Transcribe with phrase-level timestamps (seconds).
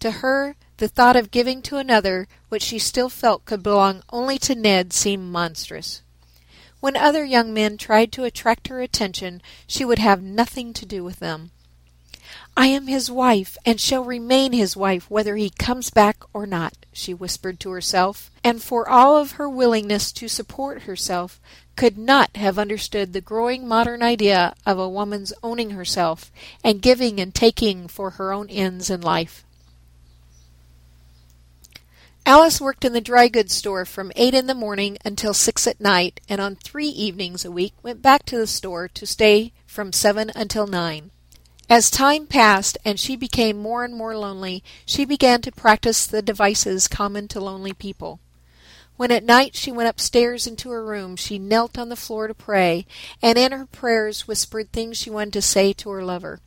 [0.00, 4.38] To her the thought of giving to another what she still felt could belong only
[4.38, 6.02] to Ned seemed monstrous.
[6.80, 11.02] When other young men tried to attract her attention she would have nothing to do
[11.02, 11.50] with them.
[12.56, 16.74] I am his wife, and shall remain his wife whether he comes back or not,
[16.92, 21.40] she whispered to herself, and for all of her willingness to support herself,
[21.76, 26.30] could not have understood the growing modern idea of a woman's owning herself
[26.62, 29.44] and giving and taking for her own ends in life.
[32.28, 35.80] Alice worked in the dry goods store from eight in the morning until six at
[35.80, 39.94] night, and on three evenings a week went back to the store to stay from
[39.94, 41.10] seven until nine.
[41.70, 46.20] As time passed and she became more and more lonely, she began to practice the
[46.20, 48.20] devices common to lonely people.
[48.98, 52.34] When at night she went upstairs into her room, she knelt on the floor to
[52.34, 52.84] pray,
[53.22, 56.40] and in her prayers whispered things she wanted to say to her lover.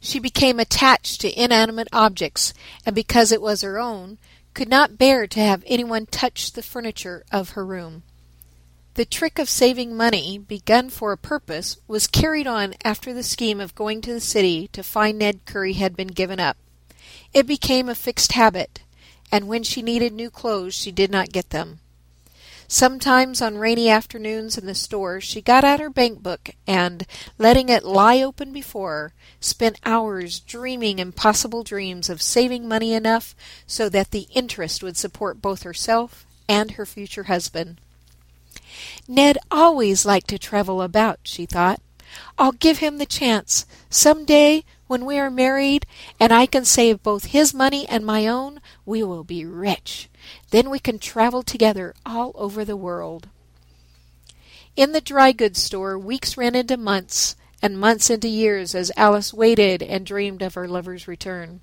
[0.00, 2.52] She became attached to inanimate objects,
[2.84, 4.18] and because it was her own,
[4.54, 8.02] could not bear to have anyone touch the furniture of her room.
[8.94, 13.60] The trick of saving money, begun for a purpose, was carried on after the scheme
[13.60, 16.58] of going to the city to find Ned Currie had been given up.
[17.32, 18.82] It became a fixed habit,
[19.30, 21.80] and when she needed new clothes she did not get them.
[22.72, 27.06] Sometimes on rainy afternoons in the store she got out her bank book and,
[27.36, 33.34] letting it lie open before her, spent hours dreaming impossible dreams of saving money enough
[33.66, 37.78] so that the interest would support both herself and her future husband.
[39.06, 41.82] Ned always liked to travel about, she thought.
[42.38, 43.66] I'll give him the chance.
[43.90, 45.86] Some day, when we are married,
[46.20, 50.10] and I can save both his money and my own, we will be rich.
[50.50, 53.30] Then we can travel together all over the world.
[54.76, 59.32] In the dry goods store, weeks ran into months, and months into years as Alice
[59.32, 61.62] waited and dreamed of her lover's return.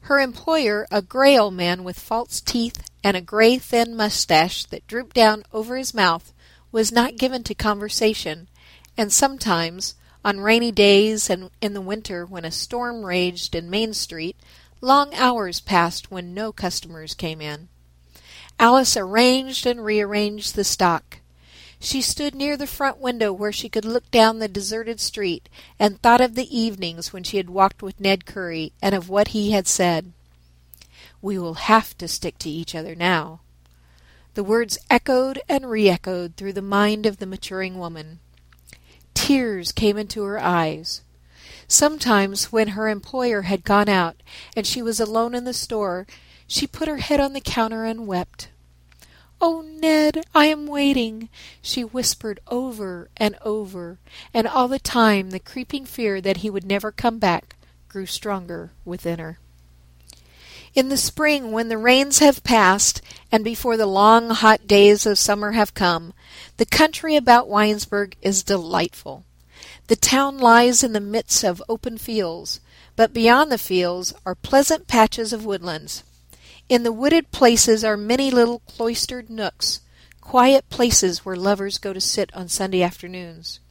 [0.00, 4.88] Her employer, a gray old man with false teeth and a gray thin mustache that
[4.88, 6.32] drooped down over his mouth,
[6.72, 8.48] was not given to conversation,
[8.96, 9.94] and sometimes,
[10.24, 14.36] on rainy days and in the winter when a storm raged in Main Street,
[14.80, 17.68] long hours passed when no customers came in.
[18.58, 21.18] Alice arranged and rearranged the stock.
[21.78, 25.48] She stood near the front window where she could look down the deserted street,
[25.78, 29.28] and thought of the evenings when she had walked with Ned Currie, and of what
[29.28, 30.12] he had said.
[31.22, 33.40] We will have to stick to each other now.
[34.34, 38.20] The words echoed and re-echoed through the mind of the maturing woman.
[39.30, 41.02] Tears came into her eyes.
[41.68, 44.16] Sometimes, when her employer had gone out
[44.56, 46.04] and she was alone in the store,
[46.48, 48.48] she put her head on the counter and wept.
[49.40, 51.28] "Oh, Ned, I am waiting,"
[51.62, 54.00] she whispered over and over,
[54.34, 57.54] and all the time the creeping fear that he would never come back
[57.88, 59.38] grew stronger within her.
[60.72, 65.18] In the spring, when the rains have passed, and before the long hot days of
[65.18, 66.14] summer have come,
[66.58, 69.24] the country about Winesburg is delightful.
[69.88, 72.60] The town lies in the midst of open fields,
[72.94, 76.04] but beyond the fields are pleasant patches of woodlands.
[76.68, 79.80] In the wooded places are many little cloistered nooks,
[80.20, 83.58] quiet places where lovers go to sit on Sunday afternoons.